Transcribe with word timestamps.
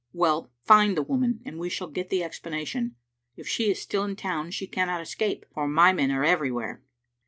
"Well, 0.23 0.51
find 0.63 0.97
the 0.97 1.03
woman, 1.03 1.41
and 1.45 1.59
we 1.59 1.69
shall 1.69 1.85
get 1.87 2.09
the 2.09 2.21
explana 2.21 2.65
tion. 2.65 2.95
If 3.35 3.47
she 3.47 3.69
is 3.69 3.79
still 3.83 4.03
in 4.03 4.15
the 4.15 4.15
town 4.15 4.49
she 4.49 4.65
cannot 4.65 4.99
escape, 4.99 5.45
for 5.53 5.67
my 5.67 5.93
men 5.93 6.09
are 6.11 6.23
everywhere." 6.23 6.81